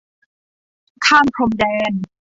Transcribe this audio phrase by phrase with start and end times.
[1.05, 1.93] ข้ามพรมแดน